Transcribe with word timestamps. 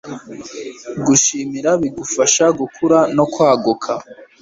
gushimira 1.05 1.69
bigufasha 1.81 2.45
gukura 2.59 2.97
no 3.15 3.25
kwaguka 3.33 3.91